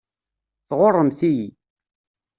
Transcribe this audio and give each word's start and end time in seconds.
Tɣuṛṛemt-iyi. 0.67 1.47